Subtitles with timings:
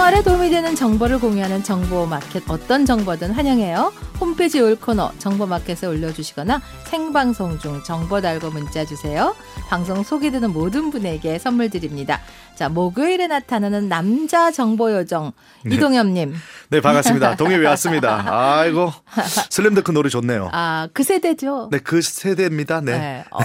[0.00, 3.92] 생활에 도움이 되는 정보를 공유하는 정보 마켓 어떤 정보든 환영해요.
[4.20, 9.34] 홈페이지 올 코너 정보마켓에 올려주시거나 생방송 중 정보 달고 문자 주세요.
[9.68, 12.20] 방송 소개되는 모든 분에게 선물 드립니다.
[12.54, 15.32] 자 목요일에 나타나는 남자 정보 요정
[15.64, 15.76] 네.
[15.76, 16.34] 이동엽님.
[16.68, 17.36] 네, 반갑습니다.
[17.40, 18.22] 동해에 왔습니다.
[18.28, 18.92] 아이고,
[19.48, 20.50] 슬램덩크 노래 좋네요.
[20.52, 21.68] 아그 세대죠.
[21.72, 22.82] 네, 그 세대입니다.
[22.82, 22.98] 네.
[22.98, 23.24] 네.
[23.30, 23.38] 어,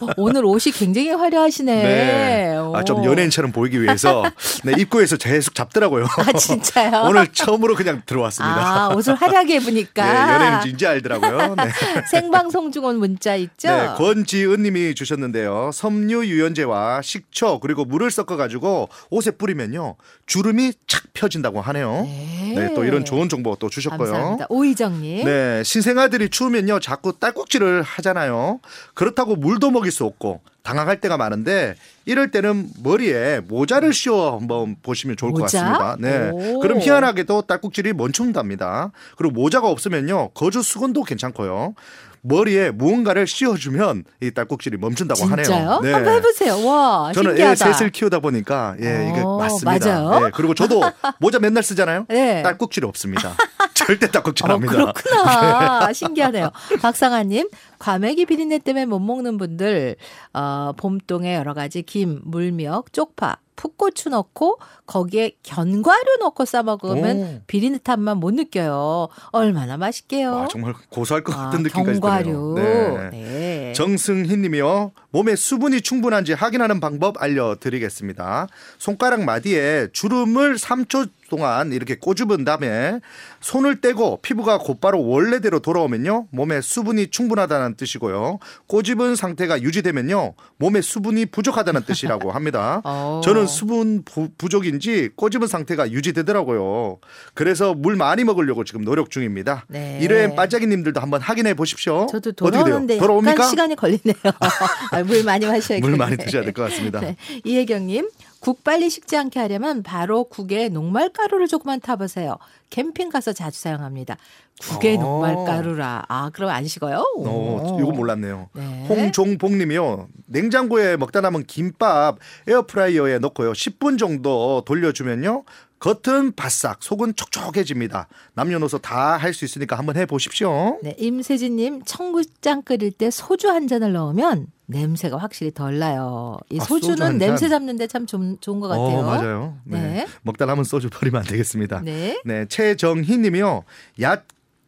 [0.00, 1.74] 오- 오늘 옷이 굉장히 화려하시네.
[1.82, 2.54] 네.
[2.74, 3.04] 아, 좀 오.
[3.06, 4.22] 연예인처럼 보이기 위해서
[4.64, 6.04] 네, 입구에서 계속 잡더라고요.
[6.04, 7.04] 아 진짜요?
[7.08, 8.56] 오늘 처음으로 그냥 들어왔습니다.
[8.84, 10.04] 아 옷을 화려하게 입으니 까.
[10.04, 11.54] 네, 연예인인지 알더라고요.
[11.56, 11.64] 네.
[12.10, 13.68] 생방송 중온 문자 있죠?
[13.68, 15.70] 네, 권지은 님이 주셨는데요.
[15.72, 19.96] 섬유 유연제와 식초 그리고 물을 섞어 가지고 옷에 뿌리면요.
[20.26, 22.02] 주름이 착 펴진다고 하네요.
[22.04, 22.54] 네.
[22.56, 24.12] 네, 또 이런 좋은 정보 또 주셨고요.
[24.12, 24.46] 감사합니다.
[24.48, 25.24] 오희정 님.
[25.24, 28.60] 네, 신생아들이 추우면요 자꾸 딸꾹질을 하잖아요.
[28.94, 35.16] 그렇다고 물도 먹일 수 없고 당황할 때가 많은데 이럴 때는 머리에 모자를 씌워 한번 보시면
[35.16, 35.62] 좋을 것 모자?
[35.62, 35.96] 같습니다.
[35.98, 36.60] 네, 오.
[36.60, 38.92] 그럼 희한하게도 딸꾹질이 멈춘답니다.
[39.16, 41.74] 그리고 모자가 없으면요 거주 수건도 괜찮고요.
[42.22, 45.56] 머리에 무언가를 씌워주면 이 딸꾹질이 멈춘다고 진짜요?
[45.56, 45.80] 하네요.
[45.82, 45.92] 네.
[45.92, 46.64] 한번 해보세요.
[46.66, 47.72] 와 저는 애 신기하다.
[47.72, 49.86] 셋을 키우다 보니까 예 이게 어, 맞습니다.
[50.02, 50.20] 맞아요?
[50.24, 50.80] 네, 그리고 저도
[51.20, 52.06] 모자 맨날 쓰잖아요.
[52.08, 52.42] 네.
[52.42, 53.34] 딸꾹질이 없습니다.
[53.74, 54.72] 절대 딸꾹질 어, 합니다.
[54.72, 55.92] 그렇구나.
[55.94, 56.50] 신기하네요.
[56.82, 59.96] 박상아님, 과메기 비린내 때문에 못 먹는 분들,
[60.34, 67.40] 어, 봄동에 여러 가지 김, 물미역, 쪽파, 풋고추 넣고 거기에 견과류 넣고 싸 먹으면 오.
[67.48, 69.08] 비린내탄만 못 느껴요.
[69.32, 70.32] 얼마나 맛있게요.
[70.32, 72.54] 와, 정말 고소할 것 아, 같은 느낌까지 견과류.
[72.56, 73.10] 드네요.
[73.10, 73.72] 네.
[73.74, 74.92] 정승희 님이요.
[75.10, 78.46] 몸에 수분이 충분한지 확인하는 방법 알려드리겠습니다.
[78.78, 83.00] 손가락 마디에 주름을 3초 동안 이렇게 꼬집은 다음에
[83.40, 86.26] 손을 떼고 피부가 곧바로 원래대로 돌아오면요.
[86.30, 88.38] 몸에 수분이 충분하다는 뜻이고요.
[88.66, 90.34] 꼬집은 상태가 유지되면요.
[90.58, 92.80] 몸에 수분이 부족하다는 뜻이라고 합니다.
[92.86, 93.20] 어.
[93.24, 96.98] 저는 수분 부, 부족인지 꼬집은 상태가 유지되더라고요.
[97.34, 99.64] 그래서 물 많이 먹으려고 지금 노력 중입니다.
[99.68, 99.98] 네.
[100.02, 102.06] 이래 반짝이 님들도 한번 확인해 보십시오.
[102.10, 102.32] 저도?
[102.32, 103.44] 돌아오는데 돌아옵니까?
[103.44, 104.16] 시간이 걸리네요.
[104.92, 105.90] 아, 물 많이 마셔야겠네요.
[105.90, 107.00] 물 많이 드셔야 될 것 같습니다.
[107.00, 107.16] 네.
[107.44, 108.08] 이혜경 님,
[108.40, 112.36] 국 빨리 식지 않게 하려면 바로 국에 녹말가루를 조금만 타보세요.
[112.70, 114.16] 캠핑 가서 자주 사용합니다.
[114.60, 115.00] 국에 어.
[115.00, 116.04] 녹말가루라.
[116.08, 116.98] 아, 그럼 안 식어요?
[116.98, 117.78] 어, 오.
[117.80, 118.48] 이거 몰랐네요.
[118.52, 118.86] 네.
[118.88, 120.08] 홍종복님이요.
[120.26, 123.52] 냉장고에 먹다 남은 김밥 에어프라이어에 넣고요.
[123.52, 125.44] 10분 정도 돌려주면요.
[125.80, 128.08] 겉은 바싹, 속은 촉촉해집니다.
[128.34, 130.78] 남녀노소 다 할 수 있으니까 한번 해보십시오.
[130.82, 136.38] 네, 임세진님, 청국장 끓일 때 소주 한 잔을 넣으면 냄새가 확실히 덜 나요.
[136.50, 137.18] 이 아, 소주 소주는?
[137.18, 138.98] 냄새 잡는데 참 좀, 좋은 것 같아요.
[138.98, 139.58] 어, 맞아요.
[139.64, 139.80] 네.
[139.80, 140.06] 네.
[140.22, 141.80] 먹다 남은 소주 버리면 안 되겠습니다.
[141.84, 142.20] 네.
[142.24, 143.62] 네, 최정희 님이요.
[144.02, 144.22] 야,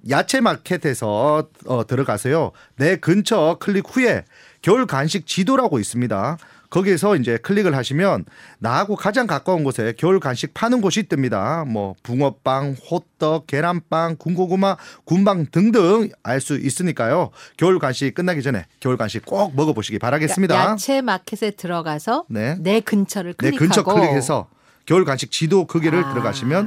[0.09, 2.53] 야채 마켓에서 어, 들어가세요.
[2.77, 4.25] 내 근처 클릭 후에
[4.63, 6.39] 겨울 간식 지도라고 있습니다.
[6.71, 8.25] 거기에서 이제 클릭을 하시면
[8.59, 11.67] 나하고 가장 가까운 곳에 겨울 간식 파는 곳이 뜹니다.
[11.67, 17.31] 뭐 붕어빵, 호떡, 계란빵, 군고구마, 군빵 등등 알 수 있으니까요.
[17.59, 20.55] 겨울 간식 끝나기 전에 겨울 간식 꼭 먹어보시기 바라겠습니다.
[20.55, 22.57] 그러니까 야채 마켓에 들어가서 네.
[22.61, 24.49] 내 근처를 네, 클릭하고 근처 클릭해서
[24.87, 26.13] 겨울 간식 지도 거기를 아.
[26.13, 26.65] 들어가시면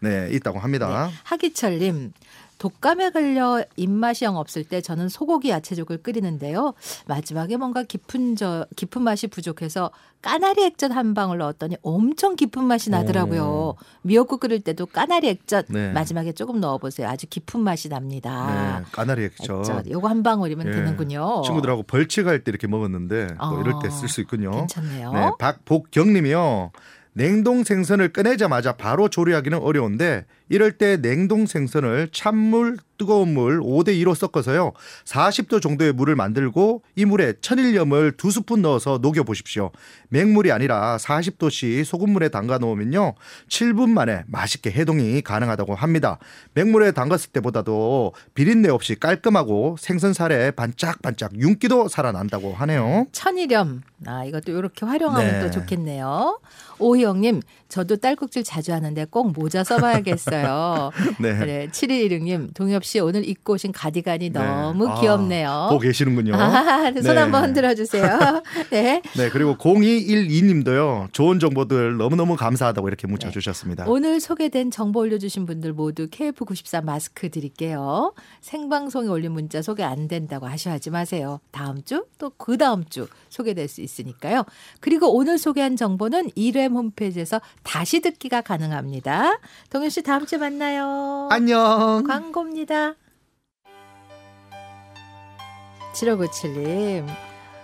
[0.00, 1.08] 네 있다고 합니다.
[1.08, 1.14] 네.
[1.24, 2.12] 하기철님.
[2.58, 6.74] 독감에 걸려 입맛이 영 없을 때 저는 소고기 야채죽을 끓이는데요.
[7.06, 9.90] 마지막에 뭔가 깊은 저 깊은 맛이 부족해서
[10.22, 13.74] 까나리 액젓 한 방울 넣었더니 엄청 깊은 맛이 나더라고요.
[14.02, 15.92] 미역국 끓일 때도 까나리 액젓 네.
[15.92, 17.08] 마지막에 조금 넣어보세요.
[17.08, 18.80] 아주 깊은 맛이 납니다.
[18.80, 19.50] 네, 까나리 액젓.
[19.60, 21.42] 액젓 요거 한 방울이면 예, 되는군요.
[21.44, 24.50] 친구들하고 벌칙할 때 이렇게 먹었는데 또 어, 이럴 때 쓸 수 있군요.
[24.50, 25.12] 괜찮네요.
[25.12, 26.72] 네, 박복경님이요.
[27.12, 34.14] 냉동 생선을 꺼내자마자 바로 조리하기는 어려운데 이럴 때 냉동 생선을 찬물, 뜨거운 물 5대 2로
[34.14, 34.72] 섞어서요.
[35.04, 39.70] 40도 정도의 물을 만들고 이 물에 천일염을 두 스푼 넣어서 녹여 보십시오.
[40.08, 43.14] 맹물이 아니라 40도씨 소금물에 담가 놓으면요.
[43.48, 46.18] 7분 만에 맛있게 해동이 가능하다고 합니다.
[46.54, 53.06] 맹물에 담갔을 때보다도 비린내 없이 깔끔하고 생선살에 반짝반짝 윤기도 살아난다고 하네요.
[53.12, 53.82] 천일염.
[54.06, 55.40] 아, 이것도 이렇게 활용하면 네.
[55.40, 56.40] 또 좋겠네요.
[56.78, 60.35] 오희영 님, 저도 딸꾹질 자주 하는데 꼭 모자 써 봐야겠어요.
[61.20, 61.36] 네.
[61.38, 64.38] 그래, 7116님, 동엽 씨 오늘 입고 오신 가디건이 네.
[64.38, 65.66] 너무 아, 귀엽네요.
[65.70, 66.34] 보고 계시는군요.
[66.34, 67.16] 아, 손 네.
[67.20, 68.42] 한번 흔들어 주세요.
[68.70, 69.02] 네.
[69.16, 71.12] 네, 그리고 0212님도요.
[71.12, 73.32] 좋은 정보들 너무너무 감사하다고 이렇게 문자 네.
[73.32, 73.84] 주셨습니다.
[73.86, 78.12] 오늘 소개된 정보 올려주신 분들 모두 KF94 마스크 드릴게요.
[78.40, 81.40] 생방송에 올린 문자 소개 안 된다고 하셔하지 마세요.
[81.50, 84.44] 다음 주 또 그 다음 주 소개될 수 있으니까요.
[84.80, 89.38] 그리고 오늘 소개한 정보는 1회 홈페이지에서 다시 듣기가 가능합니다.
[89.70, 91.28] 동현 씨 다음 주에 만나요.
[91.30, 92.02] 안녕.
[92.06, 92.94] 광고입니다.
[95.94, 97.06] 7597님.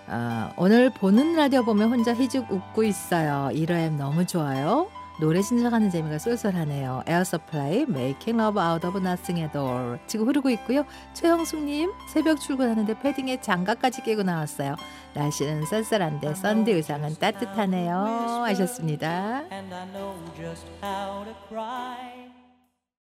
[0.06, 3.50] 아, 오늘 보는 라디오 보면 혼자 희죽 웃고 있어요.
[3.52, 4.88] 1회엠 너무 좋아요.
[5.20, 7.02] 노래 신청하는 재미가 쏠쏠하네요.
[7.06, 10.84] 에어 서플라이 Making Love Out of Nothing at All 지금 흐르고 있고요.
[11.12, 14.74] 최영숙님 새벽 출근하는데 패딩에 장갑까지 끼고 나왔어요.
[15.14, 17.94] 날씨는 쌀쌀한데 썬데 의상은 따뜻하네요
[18.44, 19.42] 하셨습니다.